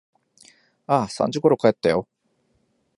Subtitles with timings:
[0.87, 2.07] ああ、三時ころ帰ったよ。